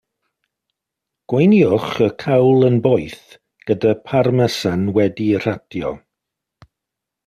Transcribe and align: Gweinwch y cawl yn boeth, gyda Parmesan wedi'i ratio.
Gweinwch 1.33 1.99
y 2.07 2.07
cawl 2.25 2.67
yn 2.71 2.79
boeth, 2.87 3.29
gyda 3.71 3.95
Parmesan 4.09 4.89
wedi'i 4.97 5.41
ratio. 5.49 5.97